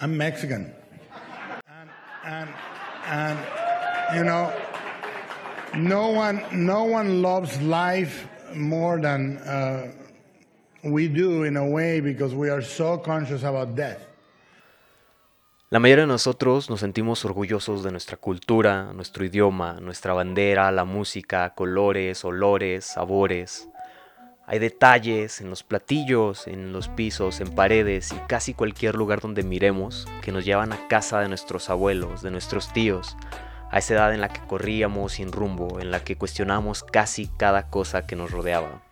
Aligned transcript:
I'm 0.00 0.16
Mexican. 0.16 0.72
And, 1.66 1.90
and, 2.24 2.48
and, 3.06 3.38
you 4.16 4.22
know, 4.22 4.52
no 5.74 6.10
one, 6.10 6.42
no 6.52 6.84
one 6.84 7.20
loves 7.20 7.60
life 7.60 8.28
more 8.54 9.00
than 9.00 9.40
we 10.84 11.08
do 11.08 11.42
in 11.42 11.56
a 11.56 11.66
way 11.66 12.00
because 12.00 12.32
we 12.32 12.48
are 12.48 12.62
so 12.62 12.98
conscious 12.98 13.42
about 13.42 13.74
death. 13.74 13.98
La 15.70 15.80
mayoría 15.80 16.04
de 16.04 16.12
nosotros 16.12 16.70
nos 16.70 16.80
sentimos 16.80 17.24
orgullosos 17.26 17.82
de 17.82 17.90
nuestra 17.90 18.16
cultura, 18.16 18.90
nuestro 18.94 19.24
idioma, 19.24 19.80
nuestra 19.80 20.14
bandera, 20.14 20.72
la 20.72 20.84
música, 20.84 21.50
colores, 21.54 22.24
olores, 22.24 22.86
sabores. 22.86 23.68
Hay 24.50 24.58
detalles 24.60 25.42
en 25.42 25.50
los 25.50 25.62
platillos, 25.62 26.46
en 26.46 26.72
los 26.72 26.88
pisos, 26.88 27.38
en 27.42 27.54
paredes 27.54 28.12
y 28.12 28.16
casi 28.28 28.54
cualquier 28.54 28.94
lugar 28.94 29.20
donde 29.20 29.42
miremos 29.42 30.08
que 30.22 30.32
nos 30.32 30.46
llevan 30.46 30.72
a 30.72 30.88
casa 30.88 31.20
de 31.20 31.28
nuestros 31.28 31.68
abuelos, 31.68 32.22
de 32.22 32.30
nuestros 32.30 32.72
tíos, 32.72 33.14
a 33.70 33.76
esa 33.76 33.92
edad 33.92 34.14
en 34.14 34.22
la 34.22 34.30
que 34.30 34.40
corríamos 34.40 35.12
sin 35.12 35.32
rumbo, 35.32 35.80
en 35.80 35.90
la 35.90 36.02
que 36.02 36.16
cuestionamos 36.16 36.82
casi 36.82 37.26
cada 37.26 37.68
cosa 37.68 38.06
que 38.06 38.16
nos 38.16 38.30
rodeaba. 38.30 38.82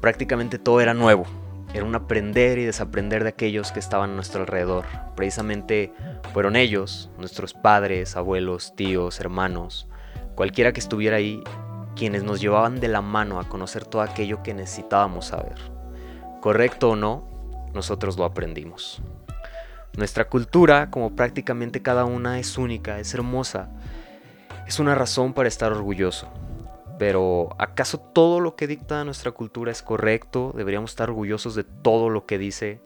Prácticamente 0.00 0.60
todo 0.60 0.80
era 0.80 0.94
nuevo, 0.94 1.26
era 1.74 1.84
un 1.84 1.96
aprender 1.96 2.58
y 2.58 2.64
desaprender 2.64 3.24
de 3.24 3.30
aquellos 3.30 3.72
que 3.72 3.80
estaban 3.80 4.10
a 4.10 4.14
nuestro 4.14 4.42
alrededor. 4.42 4.84
Precisamente 5.16 5.92
fueron 6.32 6.54
ellos, 6.54 7.10
nuestros 7.18 7.54
padres, 7.54 8.16
abuelos, 8.16 8.76
tíos, 8.76 9.18
hermanos, 9.18 9.88
cualquiera 10.36 10.72
que 10.72 10.78
estuviera 10.78 11.16
ahí, 11.16 11.42
quienes 11.96 12.22
nos 12.22 12.40
llevaban 12.40 12.80
de 12.80 12.88
la 12.88 13.02
mano 13.02 13.40
a 13.40 13.48
conocer 13.48 13.84
todo 13.84 14.02
aquello 14.02 14.42
que 14.42 14.54
necesitábamos 14.54 15.26
saber. 15.26 15.56
Correcto 16.40 16.90
o 16.90 16.96
no, 16.96 17.28
nosotros 17.74 18.16
lo 18.16 18.24
aprendimos. 18.24 19.02
Nuestra 19.96 20.28
cultura, 20.28 20.90
como 20.90 21.14
prácticamente 21.14 21.82
cada 21.82 22.04
una, 22.04 22.38
es 22.38 22.56
única, 22.58 22.98
es 22.98 23.12
hermosa. 23.14 23.70
Es 24.66 24.78
una 24.78 24.94
razón 24.94 25.34
para 25.34 25.48
estar 25.48 25.72
orgulloso. 25.72 26.28
Pero 26.98 27.56
¿acaso 27.58 27.98
todo 27.98 28.40
lo 28.40 28.56
que 28.56 28.66
dicta 28.66 29.04
nuestra 29.04 29.32
cultura 29.32 29.72
es 29.72 29.82
correcto? 29.82 30.52
¿Deberíamos 30.54 30.90
estar 30.90 31.10
orgullosos 31.10 31.54
de 31.54 31.64
todo 31.64 32.10
lo 32.10 32.26
que 32.26 32.38
dice? 32.38 32.80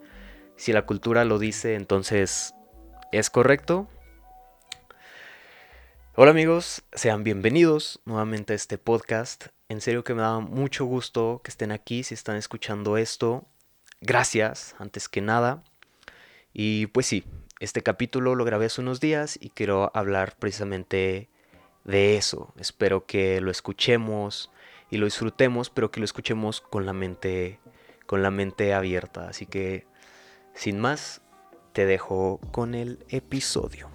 Si 0.56 0.72
la 0.72 0.86
cultura 0.86 1.25
lo 1.25 1.38
dice, 1.38 1.75
entonces 1.75 2.55
¿es 3.12 3.28
correcto? 3.28 3.88
Hola 6.16 6.30
amigos, 6.30 6.84
sean 6.92 7.24
bienvenidos 7.24 8.00
nuevamente 8.04 8.52
a 8.52 8.56
este 8.56 8.78
podcast. 8.78 9.46
En 9.68 9.80
serio 9.80 10.04
que 10.04 10.14
me 10.14 10.22
da 10.22 10.38
mucho 10.38 10.84
gusto 10.84 11.40
que 11.42 11.50
estén 11.50 11.72
aquí, 11.72 12.04
si 12.04 12.14
están 12.14 12.36
escuchando 12.36 12.96
esto. 12.98 13.44
Gracias, 14.00 14.76
antes 14.78 15.08
que 15.08 15.20
nada. 15.20 15.64
Y 16.52 16.86
pues 16.86 17.06
sí, 17.06 17.24
este 17.58 17.82
capítulo 17.82 18.36
lo 18.36 18.44
grabé 18.44 18.66
hace 18.66 18.80
unos 18.80 19.00
días 19.00 19.36
y 19.42 19.50
quiero 19.50 19.90
hablar 19.92 20.36
precisamente 20.38 21.30
de 21.82 22.16
eso. 22.16 22.54
Espero 22.60 23.06
que 23.06 23.40
lo 23.40 23.50
escuchemos 23.50 24.52
y 24.92 24.98
lo 24.98 25.06
disfrutemos, 25.06 25.68
pero 25.68 25.90
que 25.90 25.98
lo 25.98 26.04
escuchemos 26.04 26.60
con 26.60 26.86
la 26.86 26.92
mente 26.92 27.58
con 28.06 28.22
la 28.22 28.30
mente 28.30 28.72
abierta. 28.72 29.28
Así 29.28 29.46
que 29.46 29.84
sin 30.54 30.78
más, 30.78 31.22
te 31.72 31.86
dejo 31.86 32.38
con 32.52 32.76
el 32.76 33.04
episodio. 33.08 33.90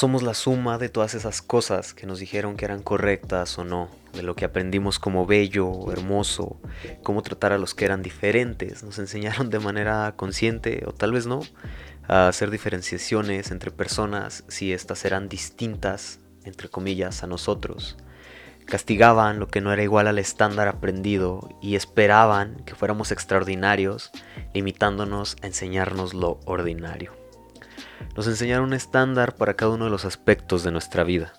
Somos 0.00 0.22
la 0.22 0.32
suma 0.32 0.78
de 0.78 0.88
todas 0.88 1.12
esas 1.12 1.42
cosas 1.42 1.92
que 1.92 2.06
nos 2.06 2.20
dijeron 2.20 2.56
que 2.56 2.64
eran 2.64 2.82
correctas 2.82 3.58
o 3.58 3.64
no, 3.64 3.90
de 4.14 4.22
lo 4.22 4.34
que 4.34 4.46
aprendimos 4.46 4.98
como 4.98 5.26
bello 5.26 5.92
hermoso, 5.92 6.58
cómo 7.02 7.20
tratar 7.20 7.52
a 7.52 7.58
los 7.58 7.74
que 7.74 7.84
eran 7.84 8.00
diferentes. 8.00 8.82
Nos 8.82 8.98
enseñaron 8.98 9.50
de 9.50 9.58
manera 9.58 10.14
consciente 10.16 10.84
o 10.86 10.92
tal 10.92 11.12
vez 11.12 11.26
no 11.26 11.42
a 12.08 12.28
hacer 12.28 12.50
diferenciaciones 12.50 13.50
entre 13.50 13.72
personas 13.72 14.42
si 14.48 14.72
éstas 14.72 15.04
eran 15.04 15.28
distintas, 15.28 16.18
entre 16.44 16.70
comillas, 16.70 17.22
a 17.22 17.26
nosotros. 17.26 17.98
Castigaban 18.64 19.38
lo 19.38 19.48
que 19.48 19.60
no 19.60 19.70
era 19.70 19.82
igual 19.82 20.06
al 20.06 20.18
estándar 20.18 20.66
aprendido 20.66 21.46
y 21.60 21.74
esperaban 21.74 22.56
que 22.64 22.74
fuéramos 22.74 23.12
extraordinarios, 23.12 24.12
limitándonos 24.54 25.36
a 25.42 25.46
enseñarnos 25.46 26.14
lo 26.14 26.40
ordinario 26.46 27.20
nos 28.16 28.26
enseñaron 28.26 28.66
un 28.66 28.72
estándar 28.74 29.34
para 29.34 29.54
cada 29.54 29.72
uno 29.72 29.84
de 29.84 29.90
los 29.90 30.04
aspectos 30.04 30.62
de 30.62 30.70
nuestra 30.70 31.04
vida. 31.04 31.32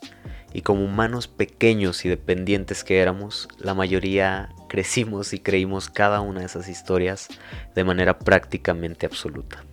Y 0.53 0.61
como 0.61 0.83
humanos 0.83 1.27
pequeños 1.27 2.03
y 2.05 2.09
dependientes 2.09 2.83
que 2.83 2.99
éramos, 2.99 3.47
la 3.57 3.73
mayoría 3.73 4.49
crecimos 4.67 5.33
y 5.33 5.39
creímos 5.39 5.89
cada 5.89 6.21
una 6.21 6.41
de 6.41 6.45
esas 6.45 6.67
historias 6.67 7.27
de 7.75 7.83
manera 7.83 8.19
prácticamente 8.19 9.05
absoluta. 9.05 9.63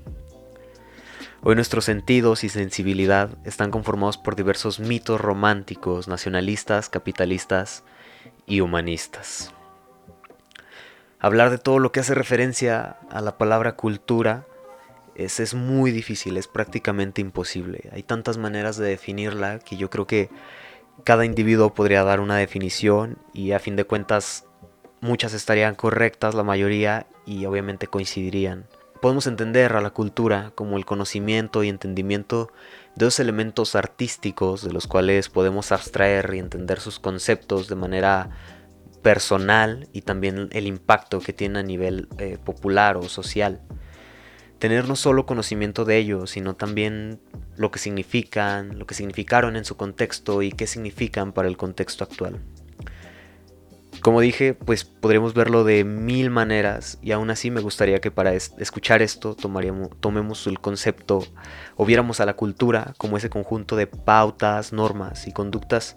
Hoy 1.41 1.55
nuestros 1.55 1.85
sentidos 1.85 2.43
y 2.43 2.49
sensibilidad 2.49 3.31
están 3.45 3.71
conformados 3.71 4.19
por 4.19 4.35
diversos 4.35 4.81
mitos 4.81 5.21
románticos, 5.21 6.09
nacionalistas, 6.09 6.89
capitalistas 6.89 7.85
y 8.45 8.61
humanistas. 8.61 9.53
Hablar 11.21 11.51
de 11.51 11.59
todo 11.59 11.79
lo 11.79 11.93
que 11.93 12.01
hace 12.01 12.15
referencia 12.15 12.97
a 13.11 13.21
la 13.21 13.39
palabra 13.39 13.77
cultura 13.77 14.47
es, 15.19 15.41
es 15.41 15.55
muy 15.55 15.91
difícil, 15.91 16.37
es 16.37 16.47
prácticamente 16.47 17.21
imposible. 17.21 17.91
Hay 17.93 18.03
tantas 18.03 18.39
maneras 18.39 18.77
de 18.77 18.89
definirla 18.89 19.59
que 19.59 19.77
yo 19.77 19.91
creo 19.91 20.07
que 20.07 20.31
cada 21.05 21.25
individuo 21.25 21.75
podría 21.75 22.05
dar 22.05 22.21
una 22.21 22.37
definición 22.37 23.19
y 23.33 23.53
a 23.53 23.59
fin 23.59 23.77
de 23.77 23.85
cuentas 23.85 24.47
muchas 25.01 25.35
estarían 25.35 25.75
correctas, 25.75 26.35
la 26.35 26.45
mayoría, 26.45 27.07
y 27.27 27.45
obviamente 27.47 27.89
coincidirían. 27.89 28.67
Podemos 29.03 29.27
entender 29.27 29.75
a 29.75 29.81
la 29.81 29.91
cultura 29.91 30.53
como 30.55 30.77
el 30.77 30.85
conocimiento 30.85 31.63
y 31.63 31.69
entendimiento 31.69 32.51
de 32.97 33.05
dos 33.05 33.21
elementos 33.21 33.77
artísticos 33.77 34.63
de 34.63 34.73
los 34.73 34.87
cuales 34.87 35.29
podemos 35.29 35.71
abstraer 35.71 36.33
y 36.35 36.39
entender 36.39 36.81
sus 36.81 36.99
conceptos 36.99 37.69
de 37.69 37.77
manera 37.77 38.31
personal 39.03 39.89
y 39.93 40.03
también 40.03 40.49
el 40.53 40.67
impacto 40.67 41.21
que 41.21 41.33
tiene 41.33 41.61
a 41.61 41.63
nivel 41.63 42.09
eh, 42.19 42.39
popular 42.45 42.97
o 42.97 43.05
social 43.05 43.63
tener 44.59 44.89
no 44.89 44.97
solo 44.97 45.27
conocimiento 45.27 45.85
de 45.85 45.99
ellos, 45.99 46.31
sino 46.31 46.55
también 46.55 47.21
lo 47.57 47.71
que 47.71 47.79
significan, 47.79 48.79
lo 48.79 48.87
que 48.87 48.95
significaron 48.95 49.57
en 49.57 49.65
su 49.65 49.77
contexto 49.77 50.43
y 50.43 50.53
qué 50.53 50.67
significan 50.67 51.33
para 51.33 51.49
el 51.49 51.57
contexto 51.57 52.05
actual. 52.05 52.41
Como 54.01 54.21
dije, 54.21 54.55
pues 54.55 54.85
podremos 54.85 55.35
verlo 55.35 55.65
de 55.65 55.83
mil 55.85 56.31
maneras 56.31 56.99
y 57.03 57.11
aún 57.11 57.31
así 57.31 57.51
me 57.51 57.61
gustaría 57.61 58.01
que 58.01 58.13
para 58.13 58.33
escuchar 58.33 59.03
esto 59.03 59.35
tomemos 59.35 60.47
el 60.47 60.61
concepto 60.61 61.27
o 61.77 61.85
viéramos 61.85 62.21
a 62.21 62.27
la 62.27 62.35
cultura 62.37 62.95
como 62.97 63.17
ese 63.17 63.29
conjunto 63.29 63.75
de 63.75 63.89
pautas, 63.89 64.73
normas 64.73 65.27
y 65.27 65.33
conductas 65.33 65.97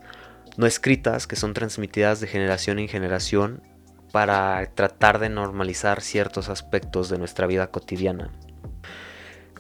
no 0.58 0.66
escritas 0.66 1.28
que 1.28 1.36
son 1.36 1.54
transmitidas 1.54 2.20
de 2.20 2.28
generación 2.28 2.80
en 2.80 2.88
generación 2.88 3.64
para 4.12 4.66
tratar 4.74 5.20
de 5.20 5.30
normalizar 5.30 6.02
ciertos 6.02 6.50
aspectos 6.50 7.10
de 7.10 7.18
nuestra 7.18 7.48
vida 7.48 7.68
cotidiana. 7.68 8.32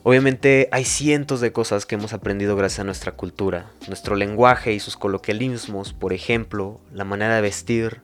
Obviamente 0.03 0.67
hay 0.71 0.83
cientos 0.83 1.41
de 1.41 1.51
cosas 1.51 1.85
que 1.85 1.93
hemos 1.93 2.13
aprendido 2.13 2.55
gracias 2.55 2.79
a 2.79 2.83
nuestra 2.83 3.11
cultura, 3.11 3.67
nuestro 3.87 4.15
lenguaje 4.15 4.73
y 4.73 4.79
sus 4.79 4.97
coloquialismos, 4.97 5.93
por 5.93 6.11
ejemplo, 6.11 6.81
la 6.91 7.05
manera 7.05 7.35
de 7.35 7.41
vestir, 7.41 8.01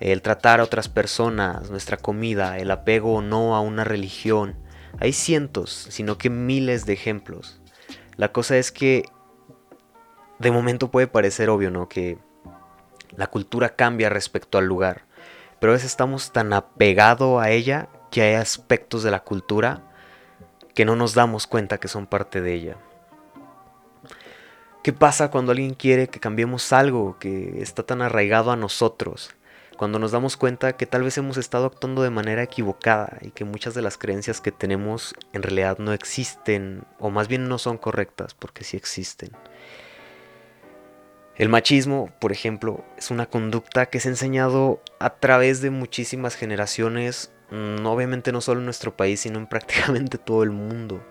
el 0.00 0.22
tratar 0.22 0.60
a 0.60 0.62
otras 0.62 0.88
personas, 0.88 1.70
nuestra 1.70 1.98
comida, 1.98 2.56
el 2.56 2.70
apego 2.70 3.16
o 3.16 3.22
no 3.22 3.54
a 3.54 3.60
una 3.60 3.84
religión. 3.84 4.56
Hay 4.98 5.12
cientos, 5.12 5.88
sino 5.90 6.16
que 6.16 6.30
miles 6.30 6.86
de 6.86 6.94
ejemplos. 6.94 7.60
La 8.16 8.32
cosa 8.32 8.56
es 8.56 8.72
que 8.72 9.04
de 10.38 10.50
momento 10.50 10.90
puede 10.90 11.06
parecer 11.06 11.50
obvio, 11.50 11.70
¿no? 11.70 11.86
Que 11.86 12.16
la 13.14 13.26
cultura 13.26 13.76
cambia 13.76 14.08
respecto 14.08 14.56
al 14.56 14.64
lugar, 14.64 15.02
pero 15.60 15.72
a 15.72 15.74
veces 15.74 15.90
estamos 15.90 16.32
tan 16.32 16.54
apegados 16.54 17.42
a 17.42 17.50
ella 17.50 17.90
que 18.10 18.22
hay 18.22 18.34
aspectos 18.36 19.02
de 19.02 19.10
la 19.10 19.20
cultura 19.20 19.85
que 20.76 20.84
no 20.84 20.94
nos 20.94 21.14
damos 21.14 21.46
cuenta 21.46 21.78
que 21.78 21.88
son 21.88 22.06
parte 22.06 22.42
de 22.42 22.52
ella. 22.52 22.76
¿Qué 24.84 24.92
pasa 24.92 25.30
cuando 25.30 25.50
alguien 25.50 25.74
quiere 25.74 26.06
que 26.06 26.20
cambiemos 26.20 26.70
algo 26.72 27.18
que 27.18 27.60
está 27.62 27.82
tan 27.82 28.02
arraigado 28.02 28.52
a 28.52 28.56
nosotros? 28.56 29.30
Cuando 29.78 29.98
nos 29.98 30.12
damos 30.12 30.36
cuenta 30.36 30.76
que 30.76 30.86
tal 30.86 31.02
vez 31.02 31.16
hemos 31.16 31.38
estado 31.38 31.64
actuando 31.66 32.02
de 32.02 32.10
manera 32.10 32.42
equivocada 32.42 33.16
y 33.22 33.30
que 33.30 33.46
muchas 33.46 33.74
de 33.74 33.82
las 33.82 33.96
creencias 33.96 34.42
que 34.42 34.52
tenemos 34.52 35.14
en 35.32 35.42
realidad 35.42 35.78
no 35.78 35.94
existen 35.94 36.84
o 36.98 37.10
más 37.10 37.26
bien 37.26 37.48
no 37.48 37.56
son 37.56 37.78
correctas 37.78 38.34
porque 38.34 38.62
sí 38.62 38.76
existen. 38.76 39.30
El 41.36 41.48
machismo, 41.48 42.10
por 42.20 42.32
ejemplo, 42.32 42.84
es 42.98 43.10
una 43.10 43.26
conducta 43.26 43.86
que 43.86 43.98
se 43.98 44.08
ha 44.08 44.12
enseñado 44.12 44.82
a 44.98 45.16
través 45.16 45.62
de 45.62 45.70
muchísimas 45.70 46.34
generaciones 46.34 47.30
obviamente 47.50 48.32
no 48.32 48.40
solo 48.40 48.60
en 48.60 48.66
nuestro 48.66 48.96
país, 48.96 49.20
sino 49.20 49.38
en 49.38 49.46
prácticamente 49.48 50.18
todo 50.18 50.42
el 50.42 50.50
mundo. 50.50 51.02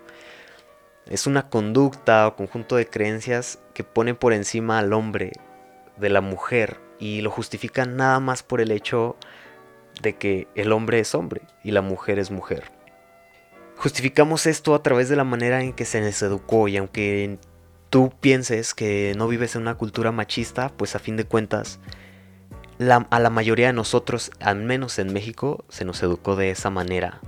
Es 1.08 1.26
una 1.26 1.48
conducta 1.48 2.26
o 2.26 2.36
conjunto 2.36 2.76
de 2.76 2.88
creencias 2.88 3.60
que 3.74 3.84
pone 3.84 4.14
por 4.14 4.32
encima 4.32 4.78
al 4.78 4.92
hombre, 4.92 5.32
de 5.96 6.08
la 6.08 6.20
mujer 6.20 6.78
y 6.98 7.20
lo 7.20 7.30
justifican 7.30 7.96
nada 7.96 8.20
más 8.20 8.42
por 8.42 8.60
el 8.60 8.70
hecho 8.70 9.16
de 10.02 10.16
que 10.16 10.46
el 10.54 10.72
hombre 10.72 11.00
es 11.00 11.14
hombre 11.14 11.42
y 11.64 11.70
la 11.70 11.82
mujer 11.82 12.18
es 12.18 12.30
mujer. 12.30 12.64
Justificamos 13.76 14.46
esto 14.46 14.74
a 14.74 14.82
través 14.82 15.08
de 15.08 15.16
la 15.16 15.24
manera 15.24 15.62
en 15.62 15.72
que 15.72 15.84
se 15.84 16.00
les 16.00 16.20
educó 16.22 16.68
y 16.68 16.76
aunque 16.76 17.38
tú 17.90 18.12
pienses 18.20 18.74
que 18.74 19.14
no 19.16 19.28
vives 19.28 19.54
en 19.54 19.62
una 19.62 19.76
cultura 19.76 20.12
machista, 20.12 20.70
pues 20.76 20.94
a 20.96 20.98
fin 20.98 21.16
de 21.16 21.24
cuentas 21.24 21.78
a 22.78 23.20
la 23.20 23.30
mayoría 23.30 23.68
de 23.68 23.72
nosotros, 23.72 24.30
al 24.40 24.56
menos 24.56 24.98
en 24.98 25.12
México, 25.12 25.64
se 25.68 25.84
nos 25.84 26.02
educó 26.02 26.36
de 26.36 26.50
esa 26.50 26.70
manera. 26.70 27.20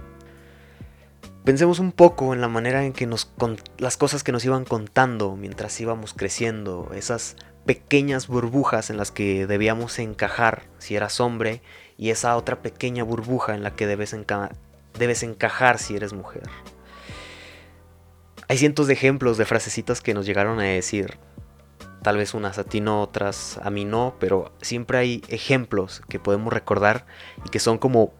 Pensemos 1.44 1.78
un 1.78 1.92
poco 1.92 2.34
en 2.34 2.40
la 2.40 2.48
manera 2.48 2.84
en 2.84 2.92
que 2.92 3.06
nos 3.06 3.30
las 3.78 3.96
cosas 3.96 4.22
que 4.22 4.32
nos 4.32 4.44
iban 4.44 4.64
contando 4.64 5.34
mientras 5.36 5.80
íbamos 5.80 6.12
creciendo, 6.12 6.90
esas 6.94 7.36
pequeñas 7.64 8.26
burbujas 8.26 8.90
en 8.90 8.98
las 8.98 9.10
que 9.10 9.46
debíamos 9.46 9.98
encajar 9.98 10.64
si 10.78 10.96
eras 10.96 11.20
hombre 11.20 11.62
y 11.96 12.10
esa 12.10 12.36
otra 12.36 12.60
pequeña 12.60 13.02
burbuja 13.02 13.54
en 13.54 13.62
la 13.62 13.74
que 13.74 13.86
debes, 13.86 14.14
debes 14.98 15.22
encajar 15.22 15.78
si 15.78 15.96
eres 15.96 16.12
mujer. 16.12 16.44
Hay 18.48 18.58
cientos 18.58 18.86
de 18.86 18.94
ejemplos 18.94 19.36
de 19.36 19.44
frasecitas 19.44 20.00
que 20.00 20.14
nos 20.14 20.24
llegaron 20.24 20.60
a 20.60 20.64
decir, 20.64 21.18
tal 22.02 22.16
vez 22.16 22.34
unas 22.34 22.58
a 22.58 22.64
ti 22.64 22.80
no, 22.80 23.02
otras 23.02 23.58
a 23.62 23.70
mí 23.70 23.84
no, 23.84 24.14
pero 24.18 24.52
siempre 24.60 24.98
hay 24.98 25.22
ejemplos 25.28 26.02
que 26.08 26.18
podemos 26.18 26.52
recordar 26.52 27.06
y 27.44 27.50
que 27.50 27.58
son 27.58 27.78
como 27.78 28.12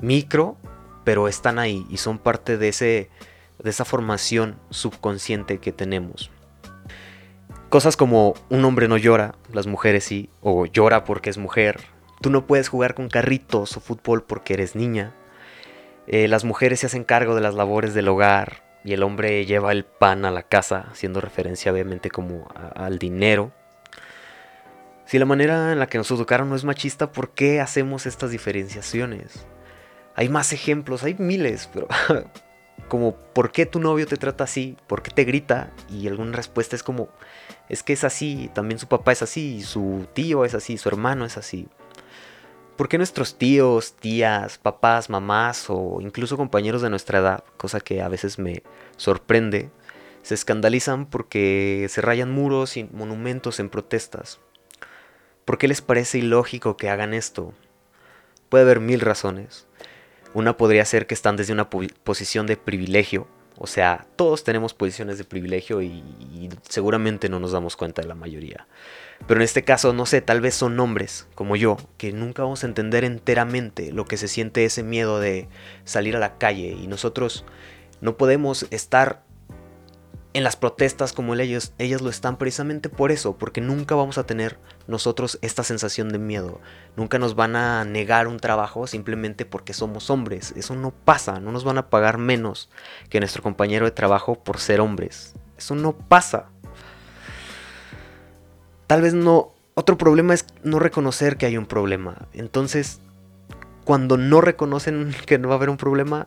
micro 0.00 0.56
pero 1.04 1.28
están 1.28 1.58
ahí 1.58 1.86
y 1.90 1.96
son 1.96 2.18
parte 2.18 2.56
de, 2.56 2.68
ese, 2.68 3.10
de 3.58 3.70
esa 3.70 3.84
formación 3.84 4.58
subconsciente 4.70 5.58
que 5.58 5.72
tenemos. 5.72 6.30
Cosas 7.68 7.96
como 7.96 8.34
un 8.48 8.64
hombre 8.64 8.88
no 8.88 8.96
llora, 8.96 9.34
las 9.52 9.66
mujeres 9.66 10.04
sí, 10.04 10.28
o 10.40 10.66
llora 10.66 11.04
porque 11.04 11.30
es 11.30 11.38
mujer. 11.38 11.80
Tú 12.20 12.30
no 12.30 12.46
puedes 12.46 12.68
jugar 12.68 12.94
con 12.94 13.08
carritos 13.08 13.76
o 13.76 13.80
fútbol 13.80 14.22
porque 14.22 14.54
eres 14.54 14.74
niña. 14.74 15.14
Eh, 16.06 16.28
las 16.28 16.44
mujeres 16.44 16.80
se 16.80 16.86
hacen 16.86 17.04
cargo 17.04 17.34
de 17.34 17.40
las 17.40 17.54
labores 17.54 17.94
del 17.94 18.08
hogar 18.08 18.69
y 18.84 18.92
el 18.92 19.02
hombre 19.02 19.44
lleva 19.46 19.72
el 19.72 19.84
pan 19.84 20.24
a 20.24 20.30
la 20.30 20.42
casa, 20.42 20.88
haciendo 20.90 21.20
referencia 21.20 21.72
obviamente 21.72 22.10
como 22.10 22.48
al 22.54 22.98
dinero. 22.98 23.52
Si 25.04 25.18
la 25.18 25.26
manera 25.26 25.72
en 25.72 25.78
la 25.78 25.86
que 25.88 25.98
nos 25.98 26.10
educaron 26.10 26.48
no 26.48 26.56
es 26.56 26.64
machista, 26.64 27.12
¿por 27.12 27.30
qué 27.30 27.60
hacemos 27.60 28.06
estas 28.06 28.30
diferenciaciones? 28.30 29.46
Hay 30.14 30.28
más 30.28 30.52
ejemplos, 30.52 31.02
hay 31.02 31.14
miles, 31.14 31.68
pero 31.72 31.88
como 32.88 33.16
¿por 33.16 33.52
qué 33.52 33.66
tu 33.66 33.80
novio 33.80 34.06
te 34.06 34.16
trata 34.16 34.44
así? 34.44 34.76
¿Por 34.86 35.02
qué 35.02 35.10
te 35.10 35.24
grita? 35.24 35.72
Y 35.88 36.06
alguna 36.08 36.36
respuesta 36.36 36.76
es 36.76 36.82
como 36.82 37.08
es 37.68 37.82
que 37.82 37.92
es 37.92 38.04
así, 38.04 38.50
también 38.54 38.78
su 38.78 38.88
papá 38.88 39.12
es 39.12 39.22
así, 39.22 39.62
su 39.62 40.08
tío 40.12 40.44
es 40.44 40.54
así, 40.54 40.76
su 40.76 40.88
hermano 40.88 41.24
es 41.24 41.36
así. 41.36 41.68
¿Por 42.80 42.88
qué 42.88 42.96
nuestros 42.96 43.36
tíos, 43.36 43.92
tías, 43.92 44.56
papás, 44.56 45.10
mamás 45.10 45.66
o 45.68 45.98
incluso 46.00 46.38
compañeros 46.38 46.80
de 46.80 46.88
nuestra 46.88 47.18
edad, 47.18 47.44
cosa 47.58 47.78
que 47.78 48.00
a 48.00 48.08
veces 48.08 48.38
me 48.38 48.62
sorprende, 48.96 49.68
se 50.22 50.32
escandalizan 50.32 51.04
porque 51.04 51.88
se 51.90 52.00
rayan 52.00 52.32
muros 52.32 52.78
y 52.78 52.84
monumentos 52.84 53.60
en 53.60 53.68
protestas? 53.68 54.40
¿Por 55.44 55.58
qué 55.58 55.68
les 55.68 55.82
parece 55.82 56.20
ilógico 56.20 56.78
que 56.78 56.88
hagan 56.88 57.12
esto? 57.12 57.52
Puede 58.48 58.64
haber 58.64 58.80
mil 58.80 59.02
razones. 59.02 59.66
Una 60.32 60.56
podría 60.56 60.86
ser 60.86 61.06
que 61.06 61.12
están 61.12 61.36
desde 61.36 61.52
una 61.52 61.68
posición 61.68 62.46
de 62.46 62.56
privilegio, 62.56 63.28
o 63.62 63.66
sea, 63.66 64.06
todos 64.16 64.42
tenemos 64.42 64.72
posiciones 64.72 65.18
de 65.18 65.24
privilegio 65.24 65.82
y, 65.82 66.02
seguramente 66.66 67.28
no 67.28 67.40
nos 67.40 67.52
damos 67.52 67.76
cuenta 67.76 68.00
de 68.00 68.08
la 68.08 68.14
mayoría. 68.14 68.66
Pero 69.26 69.40
en 69.40 69.44
este 69.44 69.64
caso, 69.64 69.92
no 69.92 70.06
sé, 70.06 70.22
tal 70.22 70.40
vez 70.40 70.54
son 70.54 70.80
hombres, 70.80 71.28
como 71.34 71.56
yo, 71.56 71.76
que 71.98 72.10
nunca 72.10 72.42
vamos 72.42 72.64
a 72.64 72.68
entender 72.68 73.04
enteramente 73.04 73.92
lo 73.92 74.06
que 74.06 74.16
se 74.16 74.28
siente 74.28 74.64
ese 74.64 74.82
miedo 74.82 75.20
de 75.20 75.46
salir 75.84 76.16
a 76.16 76.20
la 76.20 76.38
calle 76.38 76.70
y 76.70 76.86
nosotros 76.86 77.44
no 78.00 78.16
podemos 78.16 78.66
estar 78.70 79.24
en 80.32 80.44
las 80.44 80.56
protestas 80.56 81.12
como 81.12 81.34
ellos, 81.34 81.72
ellas 81.78 82.02
lo 82.02 82.10
están 82.10 82.36
precisamente 82.36 82.88
por 82.88 83.10
eso, 83.10 83.36
porque 83.36 83.60
nunca 83.60 83.96
vamos 83.96 84.16
a 84.16 84.24
tener 84.24 84.58
nosotros 84.86 85.38
esta 85.42 85.64
sensación 85.64 86.10
de 86.10 86.18
miedo. 86.18 86.60
Nunca 86.96 87.18
nos 87.18 87.34
van 87.34 87.56
a 87.56 87.84
negar 87.84 88.28
un 88.28 88.38
trabajo 88.38 88.86
simplemente 88.86 89.44
porque 89.44 89.72
somos 89.72 90.08
hombres. 90.08 90.52
Eso 90.56 90.76
no 90.76 90.92
pasa, 90.92 91.40
no 91.40 91.50
nos 91.50 91.64
van 91.64 91.78
a 91.78 91.90
pagar 91.90 92.18
menos 92.18 92.70
que 93.08 93.18
nuestro 93.18 93.42
compañero 93.42 93.86
de 93.86 93.90
trabajo 93.90 94.36
por 94.36 94.58
ser 94.58 94.80
hombres. 94.80 95.34
Eso 95.58 95.74
no 95.74 95.96
pasa. 95.96 96.46
Tal 98.86 99.02
vez 99.02 99.14
no... 99.14 99.52
Otro 99.74 99.96
problema 99.96 100.34
es 100.34 100.44
no 100.62 100.78
reconocer 100.78 101.36
que 101.38 101.46
hay 101.46 101.56
un 101.56 101.66
problema. 101.66 102.28
Entonces, 102.32 103.00
cuando 103.84 104.16
no 104.16 104.40
reconocen 104.40 105.14
que 105.26 105.38
no 105.38 105.48
va 105.48 105.54
a 105.54 105.56
haber 105.56 105.70
un 105.70 105.76
problema, 105.76 106.24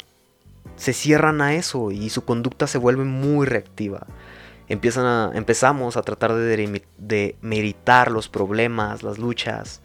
se 0.76 0.94
cierran 0.94 1.42
a 1.42 1.56
eso 1.56 1.92
y 1.92 2.10
su 2.10 2.26
conducta 2.26 2.68
se 2.68 2.78
vuelve 2.78 3.04
muy 3.04 3.46
reactiva. 3.46 4.06
Empiezan 4.68 5.06
a, 5.06 5.32
empezamos 5.34 5.98
a 5.98 6.02
tratar 6.02 6.34
de, 6.34 7.36
meritar 7.42 8.12
los 8.12 8.30
problemas, 8.30 9.04
las 9.04 9.18
luchas, 9.18 9.82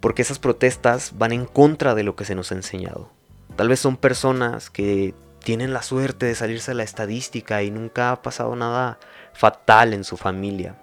porque 0.00 0.22
esas 0.22 0.38
protestas 0.38 1.12
van 1.16 1.32
en 1.32 1.46
contra 1.46 1.94
de 1.94 2.02
lo 2.02 2.16
que 2.16 2.24
se 2.24 2.34
nos 2.34 2.52
ha 2.52 2.56
enseñado. 2.56 3.10
Tal 3.56 3.68
vez 3.68 3.80
son 3.80 3.96
personas 3.96 4.70
que 4.70 5.14
tienen 5.44 5.72
la 5.72 5.82
suerte 5.82 6.26
de 6.26 6.34
salirse 6.34 6.72
de 6.72 6.76
la 6.76 6.82
estadística 6.82 7.62
y 7.62 7.70
nunca 7.70 8.10
ha 8.10 8.22
pasado 8.22 8.56
nada 8.56 8.98
fatal 9.32 9.94
en 9.94 10.04
su 10.04 10.16
familia. 10.16 10.76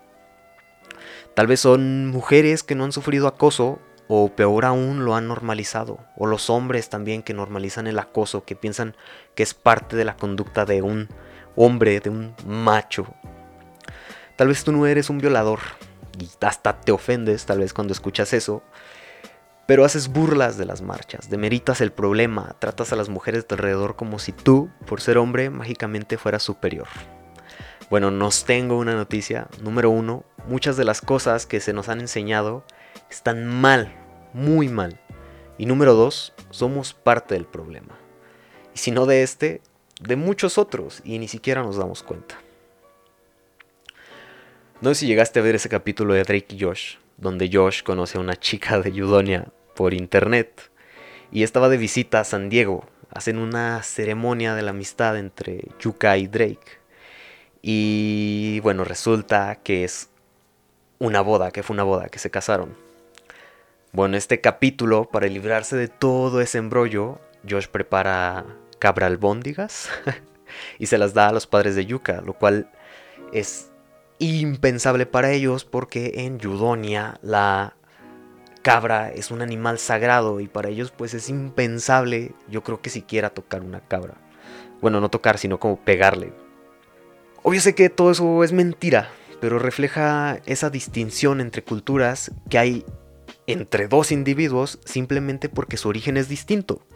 Tal 1.33 1.47
vez 1.47 1.59
son 1.59 2.07
mujeres 2.07 2.63
que 2.63 2.75
no 2.75 2.85
han 2.85 2.91
sufrido 2.91 3.27
acoso 3.27 3.79
o 4.07 4.29
peor 4.29 4.65
aún 4.65 5.05
lo 5.05 5.15
han 5.15 5.27
normalizado, 5.27 5.99
o 6.15 6.25
los 6.25 6.49
hombres 6.49 6.89
también 6.89 7.23
que 7.23 7.33
normalizan 7.33 7.87
el 7.87 7.99
acoso, 7.99 8.43
que 8.43 8.55
piensan 8.55 8.95
que 9.35 9.43
es 9.43 9.53
parte 9.53 9.95
de 9.95 10.05
la 10.05 10.15
conducta 10.15 10.65
de 10.65 10.81
un 10.81 11.09
hombre, 11.55 11.99
de 11.99 12.09
un 12.09 12.35
macho. 12.45 13.07
Tal 14.35 14.47
vez 14.47 14.63
tú 14.63 14.71
no 14.71 14.85
eres 14.87 15.09
un 15.09 15.19
violador 15.19 15.59
y 16.19 16.29
hasta 16.45 16.79
te 16.81 16.91
ofendes 16.91 17.45
tal 17.45 17.59
vez 17.59 17.73
cuando 17.73 17.93
escuchas 17.93 18.33
eso, 18.33 18.63
pero 19.65 19.85
haces 19.85 20.09
burlas 20.09 20.57
de 20.57 20.65
las 20.65 20.81
marchas, 20.81 21.29
demeritas 21.29 21.79
el 21.79 21.91
problema, 21.91 22.55
tratas 22.59 22.91
a 22.91 22.97
las 22.97 23.09
mujeres 23.09 23.47
de 23.47 23.55
alrededor 23.55 23.95
como 23.95 24.19
si 24.19 24.33
tú, 24.33 24.69
por 24.85 24.99
ser 24.99 25.17
hombre, 25.17 25.49
mágicamente 25.49 26.17
fueras 26.17 26.43
superior. 26.43 26.87
Bueno, 27.89 28.11
nos 28.11 28.45
tengo 28.45 28.77
una 28.77 28.95
noticia. 28.95 29.47
Número 29.61 29.89
uno, 29.89 30.23
muchas 30.47 30.77
de 30.77 30.83
las 30.83 30.99
cosas 30.99 31.45
que 31.45 31.59
se 31.59 31.73
nos 31.73 31.89
han 31.89 32.01
enseñado 32.01 32.65
están 33.09 33.47
mal, 33.47 33.93
muy 34.33 34.69
mal. 34.69 34.99
Y 35.57 35.65
número 35.65 35.93
dos, 35.93 36.33
somos 36.49 36.93
parte 36.93 37.35
del 37.35 37.45
problema. 37.45 37.97
Y 38.73 38.79
si 38.79 38.91
no 38.91 39.05
de 39.05 39.23
este, 39.23 39.61
de 40.01 40.15
muchos 40.15 40.57
otros, 40.57 41.01
y 41.03 41.19
ni 41.19 41.27
siquiera 41.27 41.63
nos 41.63 41.77
damos 41.77 42.03
cuenta. 42.03 42.39
No 44.81 44.89
sé 44.89 45.01
si 45.01 45.07
llegaste 45.07 45.39
a 45.39 45.43
ver 45.43 45.55
ese 45.55 45.69
capítulo 45.69 46.13
de 46.13 46.23
Drake 46.23 46.55
y 46.55 46.59
Josh, 46.59 46.97
donde 47.17 47.49
Josh 47.51 47.83
conoce 47.83 48.17
a 48.17 48.21
una 48.21 48.35
chica 48.35 48.79
de 48.79 48.91
Yudonia 48.91 49.47
por 49.75 49.93
internet 49.93 50.71
y 51.31 51.43
estaba 51.43 51.69
de 51.69 51.77
visita 51.77 52.19
a 52.19 52.23
San 52.23 52.49
Diego. 52.49 52.85
Hacen 53.09 53.37
una 53.37 53.81
ceremonia 53.83 54.55
de 54.55 54.61
la 54.61 54.71
amistad 54.71 55.17
entre 55.17 55.69
Yuka 55.79 56.17
y 56.17 56.27
Drake. 56.27 56.81
Y 57.61 58.59
bueno, 58.61 58.83
resulta 58.83 59.59
que 59.63 59.83
es 59.83 60.09
una 61.03 61.21
boda, 61.21 61.51
que 61.51 61.63
fue 61.63 61.73
una 61.73 61.83
boda, 61.83 62.07
que 62.07 62.17
se 62.17 62.31
casaron. 62.31 62.75
Bueno, 63.91 64.15
este 64.15 64.39
capítulo, 64.39 65.05
para 65.05 65.27
librarse 65.27 65.75
de 65.75 65.89
todo 65.89 66.39
ese 66.39 66.57
embrollo, 66.57 67.19
Josh 67.47 67.67
prepara 67.67 68.45
cabra 68.79 69.07
albóndigas 69.07 69.89
y 70.79 70.87
se 70.87 70.97
las 70.97 71.13
da 71.13 71.27
a 71.27 71.33
los 71.33 71.45
padres 71.45 71.75
de 71.75 71.85
Yuka, 71.85 72.21
lo 72.21 72.33
cual 72.33 72.71
es 73.33 73.69
impensable 74.19 75.05
para 75.05 75.31
ellos 75.31 75.65
porque 75.65 76.13
en 76.15 76.39
Yudonia 76.39 77.19
la 77.21 77.75
cabra 78.61 79.11
es 79.11 79.29
un 79.29 79.41
animal 79.41 79.79
sagrado 79.79 80.39
y 80.39 80.47
para 80.47 80.69
ellos 80.69 80.91
pues 80.91 81.13
es 81.13 81.29
impensable, 81.29 82.31
yo 82.49 82.63
creo 82.63 82.81
que 82.81 82.89
siquiera 82.89 83.29
tocar 83.29 83.61
una 83.61 83.81
cabra. 83.81 84.13
Bueno, 84.81 85.01
no 85.01 85.09
tocar, 85.09 85.37
sino 85.37 85.59
como 85.59 85.77
pegarle. 85.77 86.33
Obvio 87.41 87.59
sé 87.59 87.75
que 87.75 87.89
todo 87.89 88.11
eso 88.11 88.43
es 88.43 88.53
mentira, 88.53 89.09
pero 89.43 89.59
refleja 89.59 90.39
esa 90.45 90.69
distinción 90.69 91.41
entre 91.41 91.65
culturas 91.65 92.31
que 92.49 92.57
hay 92.57 92.85
entre 93.45 93.89
dos 93.89 94.13
individuos 94.13 94.79
simplemente 94.85 95.49
porque 95.49 95.75
su 95.75 95.89
origen 95.89 96.15
es 96.15 96.29
distinto. 96.29 96.87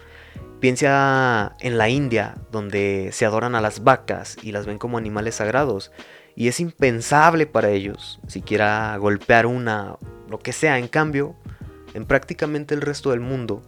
Piensa 0.61 1.57
en 1.59 1.77
la 1.77 1.89
India, 1.89 2.35
donde 2.49 3.09
se 3.11 3.25
adoran 3.25 3.53
a 3.53 3.59
las 3.59 3.83
vacas 3.83 4.37
y 4.41 4.53
las 4.53 4.65
ven 4.65 4.77
como 4.77 4.97
animales 4.97 5.35
sagrados, 5.35 5.91
y 6.37 6.47
es 6.47 6.61
impensable 6.61 7.47
para 7.47 7.69
ellos 7.69 8.21
siquiera 8.27 8.95
golpear 8.95 9.45
una, 9.45 9.97
lo 10.29 10.39
que 10.39 10.53
sea. 10.53 10.79
En 10.79 10.87
cambio, 10.87 11.35
en 11.93 12.05
prácticamente 12.05 12.73
el 12.73 12.79
resto 12.79 13.09
del 13.09 13.19
mundo, 13.19 13.61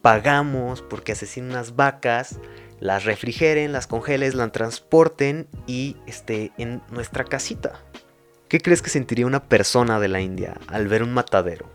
pagamos 0.00 0.80
porque 0.80 1.12
asesinen 1.12 1.50
unas 1.50 1.76
vacas, 1.76 2.38
las 2.80 3.04
refrigeren, 3.04 3.72
las 3.72 3.86
congelen, 3.86 4.38
las 4.38 4.52
transporten 4.52 5.48
y 5.66 5.98
esté 6.06 6.50
en 6.56 6.80
nuestra 6.90 7.24
casita. 7.24 7.78
¿Qué 8.52 8.60
crees 8.60 8.82
que 8.82 8.90
sentiría 8.90 9.24
una 9.24 9.44
persona 9.44 9.98
de 9.98 10.08
la 10.08 10.20
India 10.20 10.58
al 10.66 10.86
ver 10.86 11.02
un 11.02 11.14
matadero? 11.14 11.70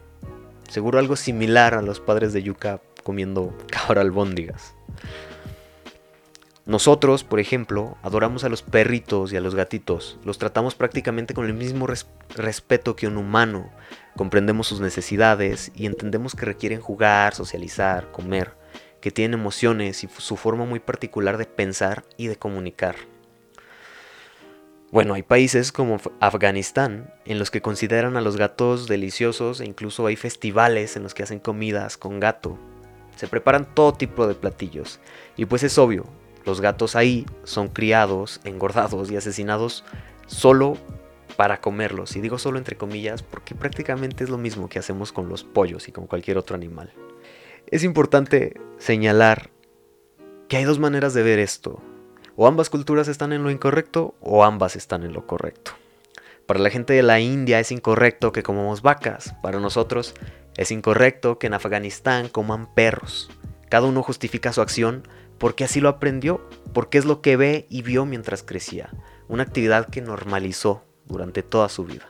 Seguro 0.69 0.99
algo 0.99 1.15
similar 1.15 1.73
a 1.73 1.81
los 1.81 1.99
padres 1.99 2.33
de 2.33 2.43
Yucca 2.43 2.81
comiendo 3.01 3.57
cabra 3.71 4.01
albóndigas. 4.01 4.75
Nosotros, 6.67 7.23
por 7.23 7.39
ejemplo, 7.39 7.97
adoramos 8.03 8.43
a 8.43 8.49
los 8.49 8.61
perritos 8.61 9.33
y 9.33 9.37
a 9.37 9.41
los 9.41 9.55
gatitos. 9.55 10.19
Los 10.23 10.37
tratamos 10.37 10.75
prácticamente 10.75 11.33
con 11.33 11.47
el 11.47 11.55
mismo 11.55 11.87
respeto 12.35 12.95
que 12.95 13.07
un 13.07 13.17
humano. 13.17 13.71
Comprendemos 14.15 14.67
sus 14.67 14.79
necesidades 14.79 15.71
y 15.73 15.87
entendemos 15.87 16.35
que 16.35 16.45
requieren 16.45 16.79
jugar, 16.79 17.33
socializar, 17.33 18.11
comer, 18.11 18.53
que 19.01 19.09
tienen 19.09 19.39
emociones 19.39 20.03
y 20.03 20.09
su 20.15 20.35
forma 20.35 20.65
muy 20.65 20.79
particular 20.79 21.39
de 21.39 21.45
pensar 21.45 22.03
y 22.17 22.27
de 22.27 22.35
comunicar. 22.35 22.97
Bueno, 24.89 25.15
hay 25.15 25.23
países 25.23 25.73
como 25.73 25.99
Afganistán 26.21 27.13
en 27.25 27.39
los 27.39 27.51
que 27.51 27.61
consideran 27.61 28.15
a 28.15 28.21
los 28.21 28.37
gatos 28.37 28.87
deliciosos 28.87 29.59
e 29.59 29.65
incluso 29.65 30.07
hay 30.07 30.15
festivales 30.15 30.95
en 30.95 31.03
los 31.03 31.13
que 31.13 31.23
hacen 31.23 31.39
comidas 31.39 31.97
con 31.97 32.21
gato. 32.21 32.57
Se 33.17 33.27
preparan 33.27 33.73
todo 33.73 33.93
tipo 33.93 34.27
de 34.27 34.35
platillos. 34.35 35.01
Y 35.35 35.45
pues 35.45 35.63
es 35.63 35.77
obvio, 35.77 36.05
los 36.45 36.61
gatos 36.61 36.95
ahí 36.95 37.25
son 37.43 37.67
criados, 37.67 38.39
engordados 38.45 39.11
y 39.11 39.17
asesinados 39.17 39.83
solo 40.25 40.77
para 41.35 41.59
comerlos. 41.59 42.15
Y 42.15 42.21
digo 42.21 42.37
solo 42.37 42.57
entre 42.57 42.77
comillas 42.77 43.23
porque 43.23 43.55
prácticamente 43.55 44.23
es 44.23 44.29
lo 44.29 44.37
mismo 44.37 44.69
que 44.69 44.79
hacemos 44.79 45.11
con 45.11 45.27
los 45.27 45.43
pollos 45.43 45.89
y 45.89 45.91
con 45.91 46.07
cualquier 46.07 46.37
otro 46.37 46.55
animal. 46.55 46.93
Es 47.69 47.83
importante 47.83 48.53
señalar 48.77 49.49
que 50.47 50.55
hay 50.55 50.63
dos 50.63 50.79
maneras 50.79 51.13
de 51.13 51.23
ver 51.23 51.39
esto. 51.39 51.81
O 52.39 52.45
ambas 52.45 52.69
culturas 52.69 53.07
están 53.07 53.33
en 53.33 53.41
lo 53.41 53.49
incorrecto 53.49 54.13
o 54.21 54.43
ambas 54.43 54.75
están 54.75 55.03
en 55.03 55.11
lo 55.11 55.25
correcto. 55.25 55.71
Para 56.45 56.59
la 56.59 56.69
gente 56.69 56.93
de 56.93 57.01
la 57.01 57.19
India 57.19 57.59
es 57.59 57.71
incorrecto 57.71 58.31
que 58.31 58.43
comamos 58.43 58.83
vacas. 58.83 59.33
Para 59.41 59.59
nosotros 59.59 60.13
es 60.55 60.69
incorrecto 60.69 61.39
que 61.39 61.47
en 61.47 61.55
Afganistán 61.55 62.29
coman 62.29 62.71
perros. 62.75 63.31
Cada 63.69 63.87
uno 63.87 64.03
justifica 64.03 64.53
su 64.53 64.61
acción 64.61 65.01
porque 65.39 65.63
así 65.63 65.81
lo 65.81 65.89
aprendió, 65.89 66.47
porque 66.73 66.99
es 66.99 67.05
lo 67.05 67.21
que 67.21 67.37
ve 67.37 67.65
y 67.69 67.81
vio 67.81 68.05
mientras 68.05 68.43
crecía, 68.43 68.91
una 69.27 69.41
actividad 69.41 69.89
que 69.89 70.01
normalizó 70.01 70.83
durante 71.05 71.41
toda 71.41 71.69
su 71.69 71.85
vida. 71.85 72.07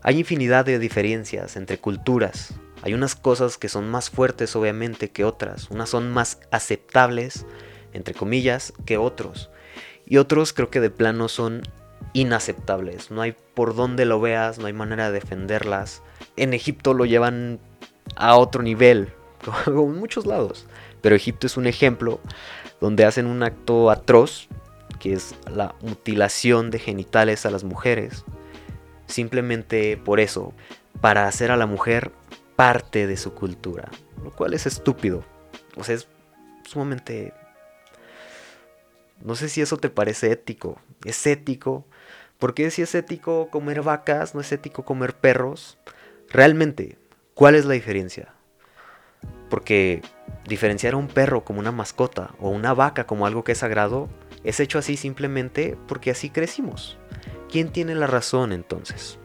Hay 0.00 0.18
infinidad 0.18 0.64
de 0.64 0.78
diferencias 0.78 1.56
entre 1.56 1.78
culturas, 1.78 2.54
hay 2.82 2.94
unas 2.94 3.14
cosas 3.14 3.58
que 3.58 3.68
son 3.68 3.90
más 3.90 4.10
fuertes 4.10 4.56
obviamente 4.56 5.10
que 5.10 5.24
otras, 5.24 5.70
unas 5.70 5.90
son 5.90 6.12
más 6.12 6.38
aceptables, 6.50 7.44
entre 7.96 8.14
comillas, 8.14 8.72
que 8.84 8.98
otros, 8.98 9.50
y 10.06 10.18
otros 10.18 10.52
creo 10.52 10.70
que 10.70 10.80
de 10.80 10.90
plano 10.90 11.28
son 11.28 11.62
inaceptables, 12.12 13.10
no 13.10 13.22
hay 13.22 13.34
por 13.54 13.74
dónde 13.74 14.04
lo 14.04 14.20
veas, 14.20 14.58
no 14.58 14.66
hay 14.66 14.72
manera 14.72 15.06
de 15.06 15.20
defenderlas. 15.20 16.02
En 16.36 16.54
Egipto 16.54 16.94
lo 16.94 17.04
llevan 17.04 17.58
a 18.14 18.36
otro 18.36 18.62
nivel, 18.62 19.12
como 19.64 19.92
en 19.92 19.98
muchos 19.98 20.26
lados. 20.26 20.66
Pero 21.02 21.16
Egipto 21.16 21.46
es 21.46 21.56
un 21.56 21.66
ejemplo 21.66 22.20
donde 22.80 23.04
hacen 23.04 23.26
un 23.26 23.42
acto 23.42 23.90
atroz, 23.90 24.48
que 25.00 25.12
es 25.12 25.34
la 25.50 25.74
mutilación 25.82 26.70
de 26.70 26.78
genitales 26.78 27.44
a 27.44 27.50
las 27.50 27.64
mujeres. 27.64 28.24
Simplemente 29.06 29.96
por 29.96 30.20
eso, 30.20 30.52
para 31.00 31.28
hacer 31.28 31.50
a 31.50 31.56
la 31.56 31.66
mujer 31.66 32.12
parte 32.56 33.06
de 33.06 33.16
su 33.16 33.34
cultura. 33.34 33.90
Lo 34.24 34.30
cual 34.30 34.54
es 34.54 34.66
estúpido. 34.66 35.24
O 35.76 35.84
sea, 35.84 35.94
es 35.94 36.08
sumamente... 36.64 37.32
No 39.20 39.34
sé 39.34 39.48
si 39.48 39.60
eso 39.60 39.76
te 39.76 39.90
parece 39.90 40.30
ético. 40.30 40.80
¿Es 41.04 41.26
ético? 41.26 41.86
¿Por 42.38 42.54
qué 42.54 42.70
si 42.70 42.82
es 42.82 42.94
ético 42.94 43.48
comer 43.50 43.82
vacas, 43.82 44.34
no 44.34 44.40
es 44.40 44.52
ético 44.52 44.84
comer 44.84 45.14
perros? 45.14 45.78
Realmente, 46.28 46.98
¿cuál 47.34 47.54
es 47.54 47.64
la 47.64 47.74
diferencia? 47.74 48.34
Porque 49.48 50.02
diferenciar 50.46 50.94
a 50.94 50.98
un 50.98 51.08
perro 51.08 51.44
como 51.44 51.60
una 51.60 51.72
mascota 51.72 52.34
o 52.38 52.50
una 52.50 52.74
vaca 52.74 53.06
como 53.06 53.26
algo 53.26 53.44
que 53.44 53.52
es 53.52 53.58
sagrado 53.58 54.08
es 54.44 54.60
hecho 54.60 54.78
así 54.78 54.96
simplemente 54.96 55.76
porque 55.88 56.10
así 56.10 56.30
crecimos. 56.30 56.98
¿Quién 57.50 57.70
tiene 57.70 57.94
la 57.94 58.06
razón 58.06 58.52
entonces? 58.52 59.18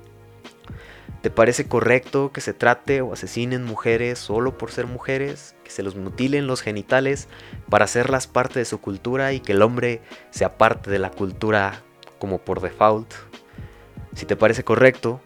¿Te 1.22 1.30
parece 1.30 1.68
correcto 1.68 2.32
que 2.34 2.42
se 2.42 2.54
trate 2.54 3.02
o 3.02 3.14
asesinen 3.14 3.64
mujeres 3.64 4.18
solo 4.18 4.58
por 4.58 4.72
ser 4.72 4.88
mujeres? 4.88 5.56
¿Que 5.64 5.70
se 5.70 5.84
los 5.84 5.96
mutilen 5.96 6.48
los 6.48 6.64
genitales 6.64 7.28
para 7.70 7.86
hacerlas 7.86 8.26
parte 8.26 8.58
de 8.58 8.66
su 8.66 8.82
cultura 8.82 9.32
y 9.32 9.40
que 9.40 9.52
el 9.52 9.62
hombre 9.62 10.02
sea 10.32 10.58
parte 10.58 10.90
de 10.90 10.98
la 10.98 11.12
cultura 11.12 11.84
como 12.18 12.40
por 12.40 12.60
default? 12.60 13.14
Si 14.16 14.26
te 14.26 14.36
parece 14.36 14.64
correcto, 14.64 15.22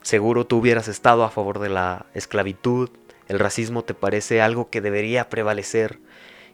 seguro 0.00 0.46
tú 0.46 0.56
hubieras 0.56 0.88
estado 0.88 1.22
a 1.22 1.30
favor 1.30 1.58
de 1.58 1.68
la 1.68 2.06
esclavitud, 2.14 2.88
el 3.28 3.38
racismo 3.38 3.84
te 3.84 3.92
parece 3.92 4.40
algo 4.40 4.70
que 4.70 4.80
debería 4.80 5.28
prevalecer 5.28 6.00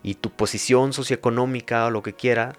y 0.03 0.17
tu 0.17 0.31
posición 0.31 0.93
socioeconómica 0.93 1.87
o 1.87 1.91
lo 1.91 2.03
que 2.03 2.15
quiera 2.15 2.55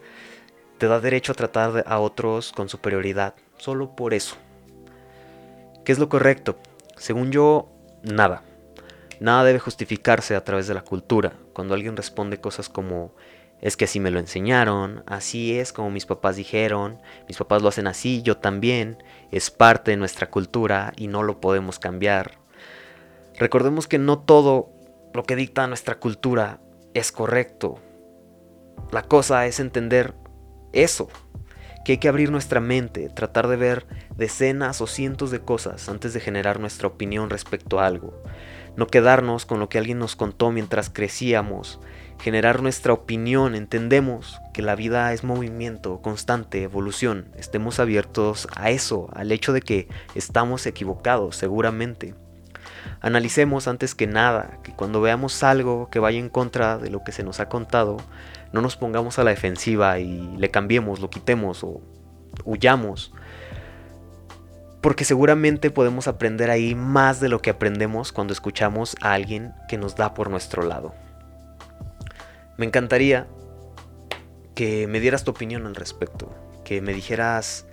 te 0.77 0.87
da 0.87 1.01
derecho 1.01 1.33
a 1.33 1.35
tratar 1.35 1.83
a 1.85 1.99
otros 1.99 2.53
con 2.53 2.69
superioridad, 2.69 3.35
solo 3.57 3.93
por 3.93 4.13
eso. 4.13 4.37
¿Qué 5.85 5.91
es 5.91 5.99
lo 5.99 6.09
correcto? 6.09 6.57
Según 6.97 7.31
yo, 7.31 7.69
nada. 8.01 8.41
Nada 9.19 9.43
debe 9.43 9.59
justificarse 9.59 10.35
a 10.35 10.43
través 10.43 10.67
de 10.67 10.73
la 10.73 10.81
cultura. 10.81 11.33
Cuando 11.53 11.75
alguien 11.75 11.95
responde 11.95 12.41
cosas 12.41 12.69
como 12.69 13.13
es 13.61 13.77
que 13.77 13.85
así 13.85 13.99
me 13.99 14.09
lo 14.09 14.19
enseñaron, 14.19 15.03
así 15.05 15.57
es 15.57 15.71
como 15.71 15.91
mis 15.91 16.07
papás 16.07 16.37
dijeron, 16.37 16.99
mis 17.27 17.37
papás 17.37 17.61
lo 17.61 17.69
hacen 17.69 17.85
así, 17.85 18.23
yo 18.23 18.37
también, 18.37 19.03
es 19.31 19.51
parte 19.51 19.91
de 19.91 19.97
nuestra 19.97 20.29
cultura 20.29 20.91
y 20.97 21.07
no 21.07 21.21
lo 21.21 21.39
podemos 21.39 21.77
cambiar. 21.77 22.39
Recordemos 23.37 23.87
que 23.87 23.99
no 23.99 24.19
todo 24.19 24.71
lo 25.13 25.23
que 25.23 25.35
dicta 25.35 25.67
nuestra 25.67 25.99
cultura 25.99 26.59
es 26.95 27.11
correcto. 27.11 27.79
La 28.91 29.03
cosa 29.03 29.45
es 29.45 29.59
entender 29.59 30.15
eso, 30.73 31.09
que 31.85 31.93
hay 31.93 31.97
que 31.99 32.09
abrir 32.09 32.31
nuestra 32.31 32.59
mente, 32.59 33.09
tratar 33.09 33.47
de 33.47 33.55
ver 33.55 33.85
decenas 34.17 34.81
o 34.81 34.87
cientos 34.87 35.29
de 35.29 35.39
cosas 35.39 35.87
antes 35.87 36.13
de 36.13 36.19
generar 36.19 36.59
nuestra 36.59 36.87
opinión 36.87 37.29
respecto 37.29 37.79
a 37.79 37.85
algo. 37.85 38.21
No 38.75 38.87
quedarnos 38.87 39.45
con 39.45 39.59
lo 39.59 39.69
que 39.69 39.77
alguien 39.77 39.99
nos 39.99 40.15
contó 40.15 40.51
mientras 40.51 40.89
crecíamos, 40.89 41.79
generar 42.19 42.63
nuestra 42.63 42.91
opinión, 42.91 43.53
entendemos 43.53 44.41
que 44.51 44.63
la 44.63 44.75
vida 44.75 45.13
es 45.13 45.23
movimiento, 45.23 46.01
constante, 46.01 46.63
evolución, 46.63 47.27
estemos 47.37 47.79
abiertos 47.79 48.47
a 48.55 48.71
eso, 48.71 49.07
al 49.13 49.31
hecho 49.31 49.53
de 49.53 49.61
que 49.61 49.87
estamos 50.15 50.65
equivocados 50.65 51.35
seguramente. 51.35 52.15
Analicemos 53.01 53.67
antes 53.67 53.95
que 53.95 54.07
nada 54.07 54.59
que 54.63 54.73
cuando 54.73 55.01
veamos 55.01 55.43
algo 55.43 55.89
que 55.89 55.99
vaya 55.99 56.19
en 56.19 56.29
contra 56.29 56.77
de 56.77 56.89
lo 56.89 57.03
que 57.03 57.11
se 57.11 57.23
nos 57.23 57.39
ha 57.39 57.49
contado, 57.49 57.97
no 58.51 58.61
nos 58.61 58.77
pongamos 58.77 59.19
a 59.19 59.23
la 59.23 59.31
defensiva 59.31 59.99
y 59.99 60.37
le 60.37 60.49
cambiemos, 60.49 60.99
lo 60.99 61.09
quitemos 61.09 61.63
o 61.63 61.81
huyamos. 62.43 63.13
Porque 64.81 65.03
seguramente 65.03 65.71
podemos 65.71 66.07
aprender 66.07 66.51
ahí 66.51 66.75
más 66.75 67.19
de 67.19 67.29
lo 67.29 67.41
que 67.41 67.49
aprendemos 67.49 68.11
cuando 68.11 68.33
escuchamos 68.33 68.95
a 69.01 69.13
alguien 69.13 69.53
que 69.67 69.77
nos 69.77 69.95
da 69.95 70.13
por 70.13 70.29
nuestro 70.29 70.63
lado. 70.63 70.93
Me 72.57 72.65
encantaría 72.65 73.27
que 74.53 74.87
me 74.87 74.99
dieras 74.99 75.23
tu 75.23 75.31
opinión 75.31 75.65
al 75.65 75.75
respecto, 75.75 76.33
que 76.63 76.81
me 76.81 76.93
dijeras 76.93 77.65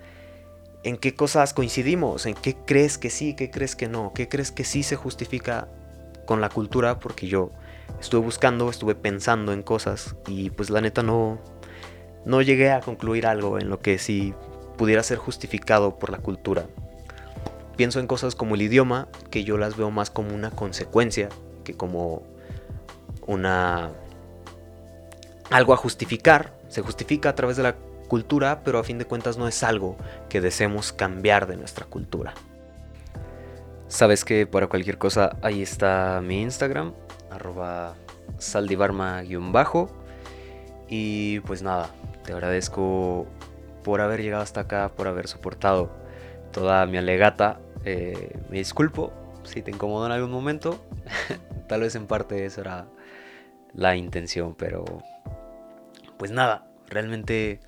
en 0.84 0.96
qué 0.96 1.14
cosas 1.14 1.54
coincidimos, 1.54 2.26
en 2.26 2.34
qué 2.34 2.56
crees 2.56 2.98
que 2.98 3.10
sí, 3.10 3.34
qué 3.34 3.50
crees 3.50 3.76
que 3.76 3.88
no, 3.88 4.12
qué 4.14 4.28
crees 4.28 4.50
que 4.50 4.64
sí 4.64 4.82
se 4.82 4.96
justifica 4.96 5.68
con 6.26 6.40
la 6.40 6.48
cultura, 6.48 6.98
porque 6.98 7.28
yo 7.28 7.50
estuve 8.00 8.20
buscando, 8.20 8.68
estuve 8.70 8.94
pensando 8.94 9.52
en 9.52 9.62
cosas 9.62 10.16
y 10.26 10.50
pues 10.50 10.70
la 10.70 10.80
neta 10.80 11.02
no, 11.02 11.38
no 12.24 12.42
llegué 12.42 12.70
a 12.70 12.80
concluir 12.80 13.26
algo 13.26 13.58
en 13.58 13.68
lo 13.68 13.80
que 13.80 13.98
sí 13.98 14.34
pudiera 14.76 15.02
ser 15.02 15.18
justificado 15.18 15.98
por 15.98 16.10
la 16.10 16.18
cultura. 16.18 16.66
Pienso 17.76 18.00
en 18.00 18.06
cosas 18.06 18.34
como 18.34 18.54
el 18.54 18.62
idioma, 18.62 19.08
que 19.30 19.44
yo 19.44 19.56
las 19.56 19.76
veo 19.76 19.90
más 19.90 20.10
como 20.10 20.34
una 20.34 20.50
consecuencia 20.50 21.28
que 21.64 21.74
como 21.74 22.22
una 23.26 23.92
algo 25.50 25.72
a 25.72 25.76
justificar. 25.76 26.52
Se 26.68 26.82
justifica 26.82 27.28
a 27.30 27.34
través 27.34 27.56
de 27.56 27.62
la 27.62 27.76
cultura, 28.12 28.60
pero 28.62 28.78
a 28.78 28.84
fin 28.84 28.98
de 28.98 29.06
cuentas 29.06 29.38
no 29.38 29.48
es 29.48 29.62
algo 29.62 29.96
que 30.28 30.42
deseemos 30.42 30.92
cambiar 30.92 31.46
de 31.46 31.56
nuestra 31.56 31.86
cultura. 31.86 32.34
Sabes 33.88 34.26
que 34.26 34.46
para 34.46 34.66
cualquier 34.66 34.98
cosa 34.98 35.38
ahí 35.40 35.62
está 35.62 36.20
mi 36.22 36.42
Instagram, 36.42 36.92
arroba 37.30 37.94
saldivarma-bajo. 38.36 39.88
Y 40.90 41.40
pues 41.40 41.62
nada, 41.62 41.88
te 42.22 42.34
agradezco 42.34 43.26
por 43.82 44.02
haber 44.02 44.20
llegado 44.20 44.42
hasta 44.42 44.60
acá, 44.60 44.92
por 44.94 45.08
haber 45.08 45.26
soportado 45.26 45.90
toda 46.52 46.84
mi 46.84 46.98
alegata. 46.98 47.60
Eh, 47.86 48.38
me 48.50 48.58
disculpo 48.58 49.10
si 49.42 49.62
te 49.62 49.70
incomodo 49.70 50.04
en 50.04 50.12
algún 50.12 50.32
momento. 50.32 50.84
Tal 51.66 51.80
vez 51.80 51.94
en 51.94 52.06
parte 52.06 52.44
esa 52.44 52.60
era 52.60 52.86
la 53.72 53.96
intención, 53.96 54.54
pero 54.54 54.84
pues 56.18 56.30
nada, 56.30 56.66
realmente 56.90 57.60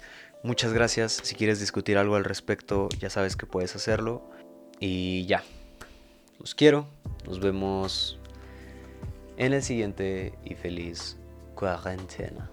Muchas 0.44 0.74
gracias. 0.74 1.20
Si 1.22 1.34
quieres 1.34 1.58
discutir 1.58 1.96
algo 1.96 2.16
al 2.16 2.24
respecto, 2.24 2.90
ya 2.98 3.08
sabes 3.08 3.34
que 3.34 3.46
puedes 3.46 3.74
hacerlo. 3.76 4.22
Y 4.78 5.24
ya. 5.24 5.42
Los 6.38 6.54
quiero. 6.54 6.86
Nos 7.26 7.40
vemos 7.40 8.18
en 9.38 9.54
el 9.54 9.62
siguiente 9.62 10.34
y 10.44 10.54
feliz 10.54 11.16
cuarentena. 11.54 12.50